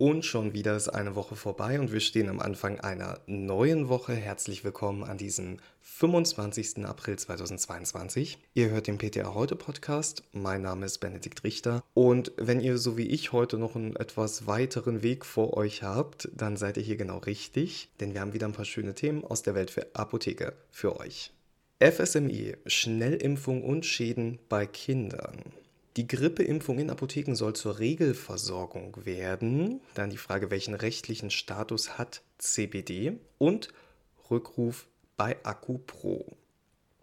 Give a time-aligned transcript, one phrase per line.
[0.00, 4.14] Und schon wieder ist eine Woche vorbei und wir stehen am Anfang einer neuen Woche.
[4.14, 6.86] Herzlich willkommen an diesem 25.
[6.86, 8.38] April 2022.
[8.54, 10.22] Ihr hört den PTA Heute Podcast.
[10.32, 11.84] Mein Name ist Benedikt Richter.
[11.92, 16.30] Und wenn ihr so wie ich heute noch einen etwas weiteren Weg vor euch habt,
[16.34, 19.42] dann seid ihr hier genau richtig, denn wir haben wieder ein paar schöne Themen aus
[19.42, 21.30] der Welt für Apotheke für euch.
[21.78, 25.42] FSME, Schnellimpfung und Schäden bei Kindern.
[25.96, 29.80] Die Grippeimpfung in Apotheken soll zur Regelversorgung werden.
[29.94, 33.18] Dann die Frage, welchen rechtlichen Status hat CBD?
[33.38, 33.68] Und
[34.30, 34.86] Rückruf
[35.16, 36.36] bei AkuPro.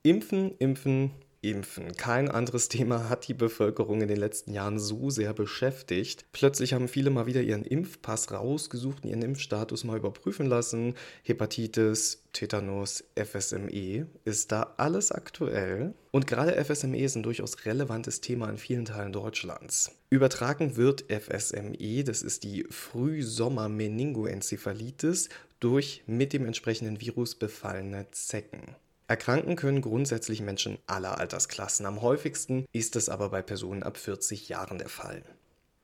[0.03, 1.11] Impfen, impfen,
[1.51, 1.95] Impfen.
[1.95, 6.25] Kein anderes Thema hat die Bevölkerung in den letzten Jahren so sehr beschäftigt.
[6.31, 10.95] Plötzlich haben viele mal wieder ihren Impfpass rausgesucht und ihren Impfstatus mal überprüfen lassen.
[11.23, 14.07] Hepatitis, Tetanus, FSME.
[14.25, 15.93] Ist da alles aktuell?
[16.11, 19.91] Und gerade FSME ist ein durchaus relevantes Thema in vielen Teilen Deutschlands.
[20.09, 28.75] Übertragen wird FSME, das ist die Frühsommer-Meningoenzephalitis, durch mit dem entsprechenden Virus befallene Zecken.
[29.09, 31.85] Erkranken können grundsätzlich Menschen aller Altersklassen.
[31.85, 35.23] Am häufigsten ist es aber bei Personen ab 40 Jahren der Fall.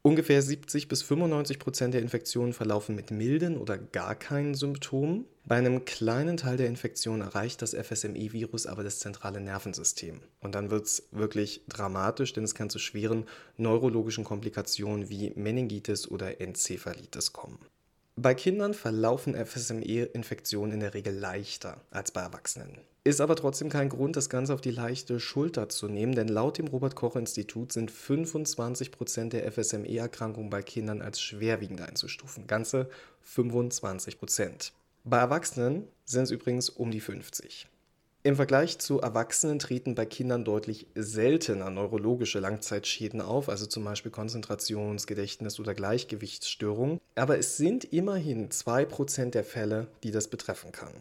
[0.02, 5.24] Ungefähr 70 bis 95 Prozent der Infektionen verlaufen mit milden oder gar keinen Symptomen.
[5.46, 10.20] Bei einem kleinen Teil der Infektionen erreicht das FSME-Virus aber das zentrale Nervensystem.
[10.42, 16.12] Und dann wird es wirklich dramatisch, denn es kann zu schweren neurologischen Komplikationen wie Meningitis
[16.12, 17.60] oder Enzephalitis kommen.
[18.18, 22.78] Bei Kindern verlaufen FSME-Infektionen in der Regel leichter als bei Erwachsenen.
[23.06, 26.58] Ist aber trotzdem kein Grund, das Ganze auf die leichte Schulter zu nehmen, denn laut
[26.58, 32.48] dem Robert-Koch-Institut sind 25% der FSME-Erkrankungen bei Kindern als schwerwiegend einzustufen.
[32.48, 32.90] Ganze
[33.28, 34.72] 25%.
[35.04, 37.68] Bei Erwachsenen sind es übrigens um die 50.
[38.26, 44.14] Im Vergleich zu Erwachsenen treten bei Kindern deutlich seltener neurologische Langzeitschäden auf, also zum Beispiel
[44.14, 47.02] Konzentrations-, Gedächtnis- oder Gleichgewichtsstörungen.
[47.16, 50.94] Aber es sind immerhin 2% der Fälle, die das betreffen kann.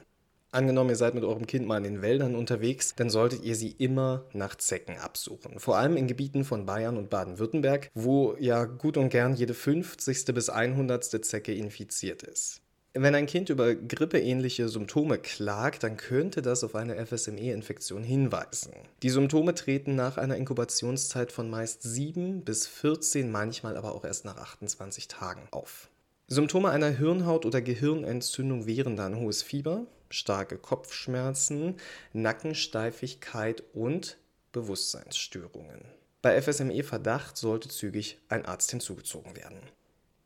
[0.53, 3.71] Angenommen, ihr seid mit eurem Kind mal in den Wäldern unterwegs, dann solltet ihr sie
[3.71, 5.59] immer nach Zecken absuchen.
[5.59, 10.27] Vor allem in Gebieten von Bayern und Baden-Württemberg, wo ja gut und gern jede 50.
[10.35, 11.25] bis 100.
[11.25, 12.61] Zecke infiziert ist.
[12.93, 18.75] Wenn ein Kind über grippeähnliche Symptome klagt, dann könnte das auf eine FSME-Infektion hinweisen.
[19.03, 24.27] Die Symptome treten nach einer Inkubationszeit von meist 7 bis 14, manchmal aber auch erst
[24.27, 25.89] nach 28 Tagen auf.
[26.29, 31.77] Symptome einer Hirnhaut- oder Gehirnentzündung wären dann hohes Fieber, starke Kopfschmerzen,
[32.13, 34.19] Nackensteifigkeit und
[34.53, 35.85] Bewusstseinsstörungen.
[36.21, 39.59] Bei FSME-Verdacht sollte zügig ein Arzt hinzugezogen werden.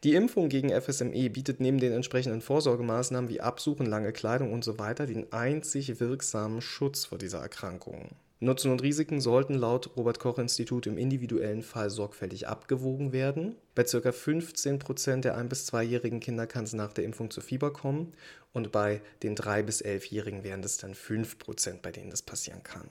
[0.04, 4.94] Die Impfung gegen FSME bietet neben den entsprechenden Vorsorgemaßnahmen wie Absuchen, lange Kleidung usw.
[4.98, 8.10] So den einzig wirksamen Schutz vor dieser Erkrankung.
[8.38, 13.56] Nutzen und Risiken sollten laut Robert Koch Institut im individuellen Fall sorgfältig abgewogen werden.
[13.74, 13.96] Bei ca.
[13.96, 18.12] 15% der 1- bis 2-jährigen Kinder kann es nach der Impfung zu Fieber kommen
[18.52, 22.90] und bei den 3- bis 11-jährigen wären es dann 5%, bei denen das passieren kann.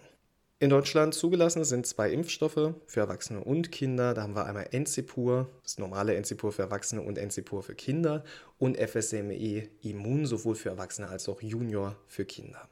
[0.57, 4.15] In Deutschland zugelassen sind zwei Impfstoffe für Erwachsene und Kinder.
[4.15, 8.23] Da haben wir einmal Enzipur, das normale Enzipur für Erwachsene und Enzipur für Kinder
[8.57, 12.67] und FSME Immun sowohl für Erwachsene als auch Junior für Kinder.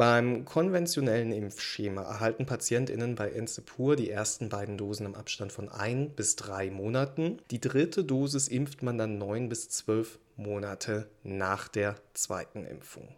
[0.00, 6.08] Beim konventionellen Impfschema erhalten PatientInnen bei Enzepur die ersten beiden Dosen im Abstand von ein
[6.08, 7.36] bis drei Monaten.
[7.50, 13.14] Die dritte Dosis impft man dann neun bis zwölf Monate nach der zweiten Impfung.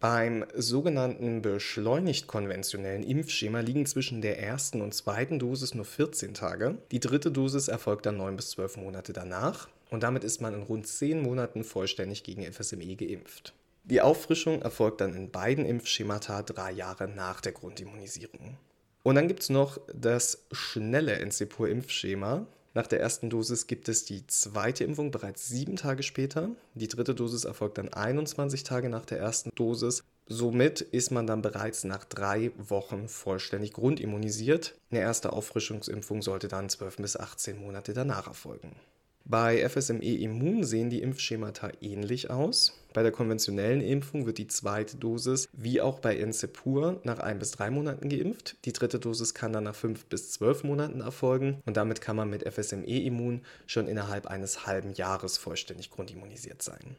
[0.00, 6.78] Beim sogenannten beschleunigt konventionellen Impfschema liegen zwischen der ersten und zweiten Dosis nur 14 Tage.
[6.90, 10.62] Die dritte Dosis erfolgt dann 9 bis 12 Monate danach und damit ist man in
[10.62, 13.52] rund 10 Monaten vollständig gegen FSME geimpft.
[13.90, 18.58] Die Auffrischung erfolgt dann in beiden Impfschemata drei Jahre nach der Grundimmunisierung.
[19.02, 22.46] Und dann gibt es noch das schnelle Enzepur-Impfschema.
[22.74, 26.50] Nach der ersten Dosis gibt es die zweite Impfung bereits sieben Tage später.
[26.74, 30.04] Die dritte Dosis erfolgt dann 21 Tage nach der ersten Dosis.
[30.26, 34.74] Somit ist man dann bereits nach drei Wochen vollständig grundimmunisiert.
[34.90, 38.76] Eine erste Auffrischungsimpfung sollte dann 12 bis 18 Monate danach erfolgen.
[39.30, 42.72] Bei FSME Immun sehen die Impfschemata ähnlich aus.
[42.94, 47.50] Bei der konventionellen Impfung wird die zweite Dosis wie auch bei Encepur nach ein bis
[47.50, 48.56] drei Monaten geimpft.
[48.64, 52.30] Die dritte Dosis kann dann nach fünf bis zwölf Monaten erfolgen und damit kann man
[52.30, 56.96] mit FSME Immun schon innerhalb eines halben Jahres vollständig grundimmunisiert sein.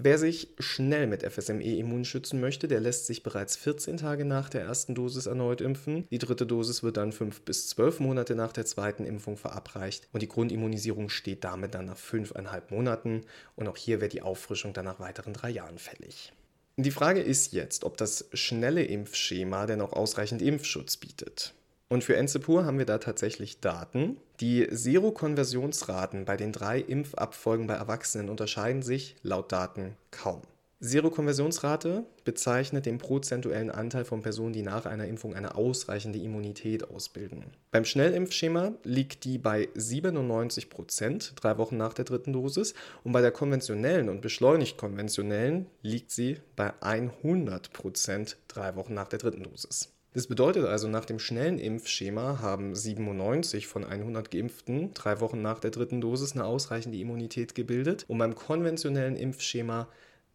[0.00, 4.48] Wer sich schnell mit FSME immun schützen möchte, der lässt sich bereits 14 Tage nach
[4.48, 6.06] der ersten Dosis erneut impfen.
[6.12, 10.22] Die dritte Dosis wird dann 5 bis 12 Monate nach der zweiten Impfung verabreicht und
[10.22, 13.22] die Grundimmunisierung steht damit dann nach 5,5 Monaten
[13.56, 16.32] und auch hier wird die Auffrischung dann nach weiteren drei Jahren fällig.
[16.76, 21.54] Die Frage ist jetzt, ob das schnelle Impfschema denn auch ausreichend Impfschutz bietet.
[21.90, 24.18] Und für Enzepur haben wir da tatsächlich Daten.
[24.40, 30.42] Die Serokonversionsraten bei den drei Impfabfolgen bei Erwachsenen unterscheiden sich laut Daten kaum.
[30.80, 37.46] Serokonversionsrate bezeichnet den prozentuellen Anteil von Personen, die nach einer Impfung eine ausreichende Immunität ausbilden.
[37.72, 43.22] Beim Schnellimpfschema liegt die bei 97 Prozent drei Wochen nach der dritten Dosis und bei
[43.22, 49.42] der konventionellen und beschleunigt konventionellen liegt sie bei 100 Prozent drei Wochen nach der dritten
[49.42, 49.97] Dosis.
[50.14, 55.60] Das bedeutet also, nach dem schnellen Impfschema haben 97 von 100 Geimpften drei Wochen nach
[55.60, 59.88] der dritten Dosis eine ausreichende Immunität gebildet und beim konventionellen Impfschema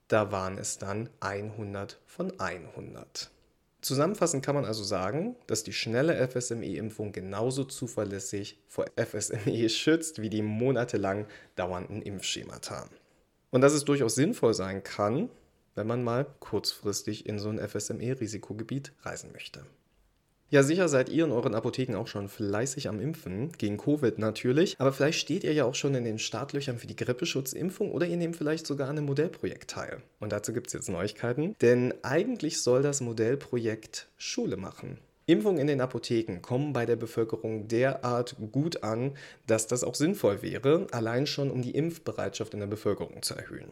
[0.08, 3.32] da waren es dann 100 von 100.
[3.82, 10.30] Zusammenfassend kann man also sagen, dass die schnelle FSME-Impfung genauso zuverlässig vor FSME schützt wie
[10.30, 11.26] die monatelang
[11.56, 12.88] dauernden Impfschemata.
[13.50, 15.30] Und dass es durchaus sinnvoll sein kann,
[15.76, 19.66] wenn man mal kurzfristig in so ein FSME-Risikogebiet reisen möchte.
[20.54, 24.76] Ja, sicher seid ihr in euren Apotheken auch schon fleißig am Impfen, gegen Covid natürlich,
[24.78, 28.18] aber vielleicht steht ihr ja auch schon in den Startlöchern für die Grippeschutzimpfung oder ihr
[28.18, 30.04] nehmt vielleicht sogar an einem Modellprojekt teil.
[30.20, 35.00] Und dazu gibt es jetzt Neuigkeiten, denn eigentlich soll das Modellprojekt Schule machen.
[35.26, 39.14] Impfungen in den Apotheken kommen bei der Bevölkerung derart gut an,
[39.48, 43.72] dass das auch sinnvoll wäre, allein schon um die Impfbereitschaft in der Bevölkerung zu erhöhen.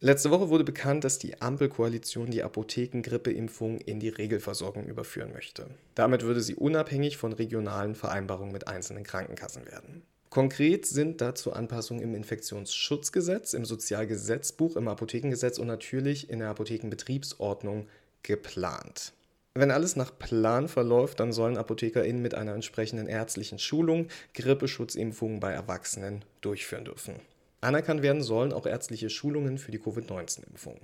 [0.00, 5.66] Letzte Woche wurde bekannt, dass die Ampelkoalition die Apothekengrippeimpfung in die Regelversorgung überführen möchte.
[5.96, 10.02] Damit würde sie unabhängig von regionalen Vereinbarungen mit einzelnen Krankenkassen werden.
[10.30, 17.88] Konkret sind dazu Anpassungen im Infektionsschutzgesetz, im Sozialgesetzbuch, im Apothekengesetz und natürlich in der Apothekenbetriebsordnung
[18.22, 19.14] geplant.
[19.54, 25.50] Wenn alles nach Plan verläuft, dann sollen ApothekerInnen mit einer entsprechenden ärztlichen Schulung Grippeschutzimpfungen bei
[25.50, 27.16] Erwachsenen durchführen dürfen.
[27.60, 30.78] Anerkannt werden sollen auch ärztliche Schulungen für die Covid-19-Impfung.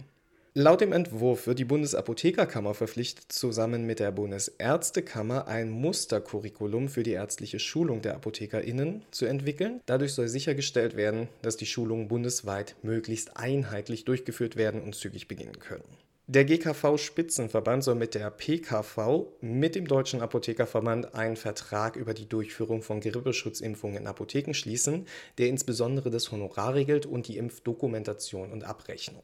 [0.57, 7.11] Laut dem Entwurf wird die Bundesapothekerkammer verpflichtet, zusammen mit der Bundesärztekammer ein Mustercurriculum für die
[7.11, 9.81] ärztliche Schulung der ApothekerInnen zu entwickeln.
[9.87, 15.59] Dadurch soll sichergestellt werden, dass die Schulungen bundesweit möglichst einheitlich durchgeführt werden und zügig beginnen
[15.59, 15.83] können.
[16.27, 22.81] Der GKV-Spitzenverband soll mit der PKV, mit dem Deutschen Apothekerverband, einen Vertrag über die Durchführung
[22.81, 25.07] von Grippeschutzimpfungen in Apotheken schließen,
[25.37, 29.23] der insbesondere das Honorar regelt und die Impfdokumentation und Abrechnung.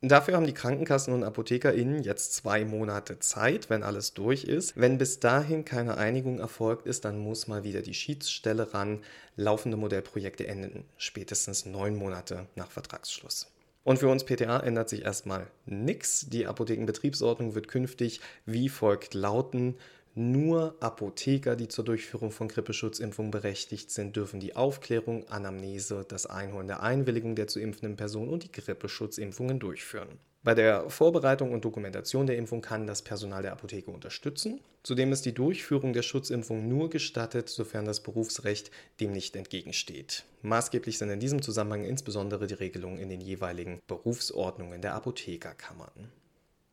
[0.00, 4.74] Dafür haben die Krankenkassen und ApothekerInnen jetzt zwei Monate Zeit, wenn alles durch ist.
[4.74, 9.02] Wenn bis dahin keine Einigung erfolgt ist, dann muss mal wieder die Schiedsstelle ran.
[9.36, 13.48] Laufende Modellprojekte enden spätestens neun Monate nach Vertragsschluss.
[13.88, 16.26] Und für uns PTA ändert sich erstmal nichts.
[16.28, 19.76] Die Apothekenbetriebsordnung wird künftig wie folgt lauten.
[20.14, 26.66] Nur Apotheker, die zur Durchführung von Grippeschutzimpfungen berechtigt sind, dürfen die Aufklärung, Anamnese, das Einholen
[26.66, 30.18] der Einwilligung der zu impfenden Person und die Grippeschutzimpfungen durchführen.
[30.44, 34.60] Bei der Vorbereitung und Dokumentation der Impfung kann das Personal der Apotheke unterstützen.
[34.84, 38.70] Zudem ist die Durchführung der Schutzimpfung nur gestattet, sofern das Berufsrecht
[39.00, 40.24] dem nicht entgegensteht.
[40.42, 46.12] Maßgeblich sind in diesem Zusammenhang insbesondere die Regelungen in den jeweiligen Berufsordnungen der Apothekerkammern.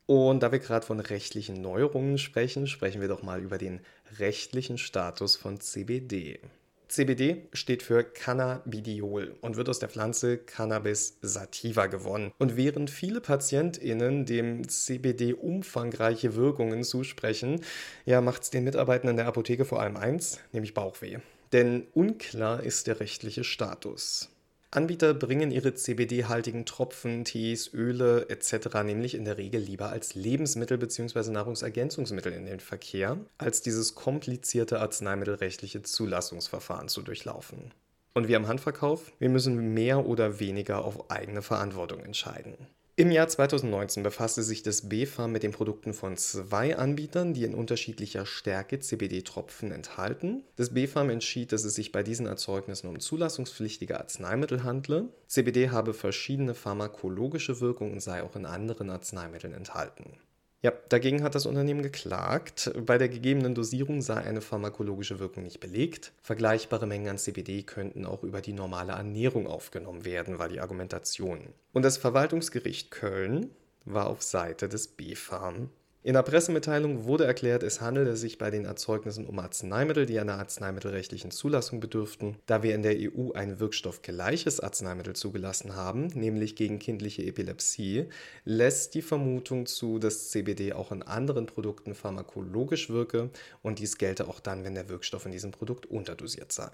[0.05, 3.81] Und da wir gerade von rechtlichen Neuerungen sprechen, sprechen wir doch mal über den
[4.19, 6.39] rechtlichen Status von CBD.
[6.87, 12.31] CBD steht für Cannabidiol und wird aus der Pflanze Cannabis sativa gewonnen.
[12.37, 17.61] Und während viele PatientInnen dem CBD umfangreiche Wirkungen zusprechen,
[18.05, 21.17] ja, macht es den Mitarbeitenden der Apotheke vor allem eins, nämlich Bauchweh.
[21.53, 24.34] Denn unklar ist der rechtliche Status.
[24.75, 28.83] Anbieter bringen ihre CBD-haltigen Tropfen, Tees, Öle etc.
[28.83, 31.31] nämlich in der Regel lieber als Lebensmittel bzw.
[31.31, 37.73] Nahrungsergänzungsmittel in den Verkehr, als dieses komplizierte arzneimittelrechtliche Zulassungsverfahren zu durchlaufen.
[38.13, 42.55] Und wir am Handverkauf, wir müssen mehr oder weniger auf eigene Verantwortung entscheiden.
[42.97, 47.53] Im Jahr 2019 befasste sich das BfArM mit den Produkten von zwei Anbietern, die in
[47.53, 50.45] unterschiedlicher Stärke CBD-Tropfen enthalten.
[50.55, 55.09] Das BfArM entschied, dass es sich bei diesen Erzeugnissen um zulassungspflichtige Arzneimittel handle.
[55.27, 60.17] CBD habe verschiedene pharmakologische Wirkungen und sei auch in anderen Arzneimitteln enthalten.
[60.65, 62.71] Ja, dagegen hat das Unternehmen geklagt.
[62.87, 66.11] Bei der gegebenen Dosierung sei eine pharmakologische Wirkung nicht belegt.
[66.23, 71.53] Vergleichbare Mengen an CBD könnten auch über die normale Ernährung aufgenommen werden, war die Argumentation.
[71.71, 73.51] Und das Verwaltungsgericht Köln
[73.85, 75.69] war auf Seite des BfArM
[76.05, 80.37] in der Pressemitteilung wurde erklärt, es handele sich bei den Erzeugnissen um Arzneimittel, die einer
[80.37, 82.35] arzneimittelrechtlichen Zulassung bedürften.
[82.45, 88.05] Da wir in der EU ein wirkstoffgleiches Arzneimittel zugelassen haben, nämlich gegen kindliche Epilepsie,
[88.43, 93.31] lässt die Vermutung zu, dass CBD auch in anderen Produkten pharmakologisch wirke
[93.63, 96.69] und dies gelte auch dann, wenn der Wirkstoff in diesem Produkt unterdosiert sei.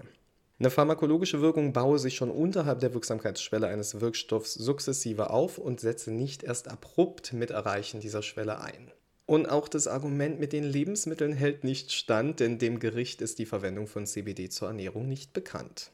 [0.58, 6.10] Eine pharmakologische Wirkung baue sich schon unterhalb der Wirksamkeitsschwelle eines Wirkstoffs sukzessive auf und setze
[6.10, 8.92] nicht erst abrupt mit Erreichen dieser Schwelle ein.
[9.32, 13.46] Und auch das Argument mit den Lebensmitteln hält nicht stand, denn dem Gericht ist die
[13.46, 15.90] Verwendung von CBD zur Ernährung nicht bekannt.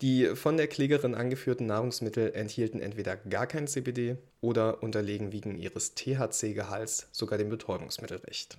[0.00, 5.94] Die von der Klägerin angeführten Nahrungsmittel enthielten entweder gar kein CBD oder unterlegen wegen ihres
[5.96, 8.56] THC-Gehalts sogar dem Betäubungsmittelrecht.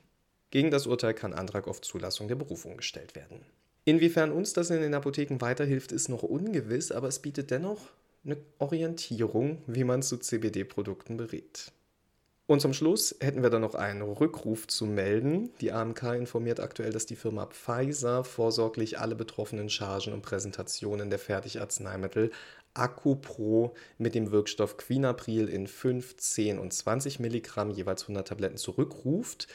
[0.52, 3.40] Gegen das Urteil kann Antrag auf Zulassung der Berufung gestellt werden.
[3.84, 7.80] Inwiefern uns das in den Apotheken weiterhilft, ist noch ungewiss, aber es bietet dennoch
[8.24, 11.72] eine Orientierung, wie man zu CBD-Produkten berät.
[12.46, 15.52] Und zum Schluss hätten wir dann noch einen Rückruf zu melden.
[15.62, 21.20] Die AMK informiert aktuell, dass die Firma Pfizer vorsorglich alle betroffenen Chargen und Präsentationen der
[21.20, 22.32] Fertigarzneimittel
[22.74, 29.48] AccuPro mit dem Wirkstoff Quinapril in 5, 10 und 20 Milligramm jeweils 100 Tabletten zurückruft.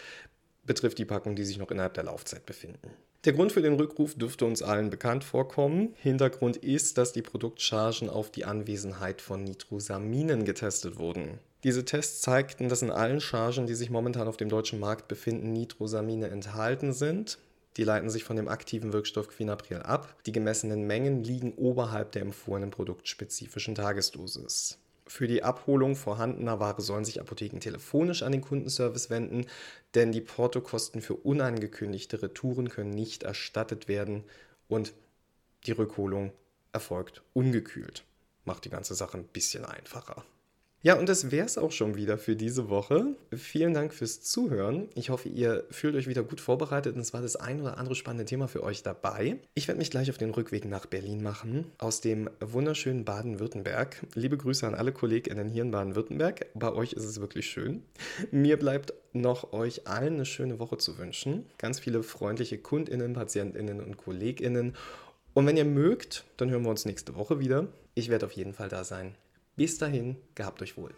[0.64, 2.90] Betrifft die Packungen, die sich noch innerhalb der Laufzeit befinden.
[3.24, 5.94] Der Grund für den Rückruf dürfte uns allen bekannt vorkommen.
[5.98, 11.38] Hintergrund ist, dass die Produktchargen auf die Anwesenheit von Nitrosaminen getestet wurden.
[11.64, 15.52] Diese Tests zeigten, dass in allen Chargen, die sich momentan auf dem deutschen Markt befinden,
[15.52, 17.38] Nitrosamine enthalten sind.
[17.76, 20.14] Die leiten sich von dem aktiven Wirkstoff Quinapril ab.
[20.26, 24.78] Die gemessenen Mengen liegen oberhalb der empfohlenen produktspezifischen Tagesdosis.
[25.08, 29.46] Für die Abholung vorhandener Ware sollen sich Apotheken telefonisch an den Kundenservice wenden,
[29.94, 34.24] denn die Portokosten für unangekündigte Retouren können nicht erstattet werden
[34.68, 34.92] und
[35.66, 36.32] die Rückholung
[36.72, 38.04] erfolgt ungekühlt.
[38.44, 40.24] Macht die ganze Sache ein bisschen einfacher.
[40.80, 43.16] Ja, und das wäre es auch schon wieder für diese Woche.
[43.32, 44.88] Vielen Dank fürs Zuhören.
[44.94, 47.96] Ich hoffe, ihr fühlt euch wieder gut vorbereitet und es war das ein oder andere
[47.96, 49.38] spannende Thema für euch dabei.
[49.54, 54.06] Ich werde mich gleich auf den Rückweg nach Berlin machen, aus dem wunderschönen Baden-Württemberg.
[54.14, 56.46] Liebe Grüße an alle KollegInnen hier in Baden-Württemberg.
[56.54, 57.82] Bei euch ist es wirklich schön.
[58.30, 61.46] Mir bleibt noch euch allen eine schöne Woche zu wünschen.
[61.58, 64.76] Ganz viele freundliche KundInnen, PatientInnen und KollegInnen.
[65.34, 67.66] Und wenn ihr mögt, dann hören wir uns nächste Woche wieder.
[67.96, 69.16] Ich werde auf jeden Fall da sein.
[69.58, 70.94] Bis dahin, gehabt euch wohl.